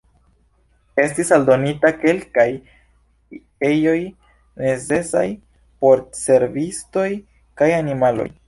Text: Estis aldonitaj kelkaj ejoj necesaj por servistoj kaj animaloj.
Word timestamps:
Estis 1.01 1.29
aldonitaj 1.35 1.91
kelkaj 2.05 2.47
ejoj 3.69 3.95
necesaj 4.65 5.27
por 5.85 6.03
servistoj 6.25 7.09
kaj 7.63 7.73
animaloj. 7.81 8.31